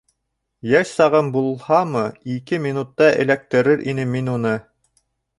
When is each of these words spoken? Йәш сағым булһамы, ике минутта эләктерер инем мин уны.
Йәш 0.69 0.91
сағым 0.99 1.27
булһамы, 1.35 2.01
ике 2.35 2.59
минутта 2.63 3.09
эләктерер 3.25 3.83
инем 3.93 4.15
мин 4.17 4.33
уны. 4.37 4.55